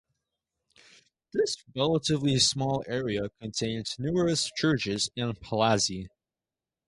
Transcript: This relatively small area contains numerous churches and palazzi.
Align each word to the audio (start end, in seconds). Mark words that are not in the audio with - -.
This 1.31 1.57
relatively 1.75 2.39
small 2.39 2.83
area 2.87 3.29
contains 3.39 3.97
numerous 3.99 4.51
churches 4.57 5.11
and 5.15 5.39
palazzi. 5.39 6.07